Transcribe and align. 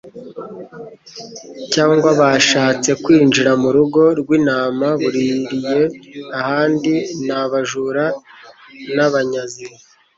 cyangwa 1.73 2.09
bashatse 2.19 2.91
kwinjira 3.03 3.51
mu 3.61 3.69
rugo 3.75 4.01
rw'intama 4.19 4.87
buririye 5.01 5.79
ahandi 6.39 6.93
ni 7.25 7.33
abajura 7.41 8.05
n'abanyazi. 8.95 9.63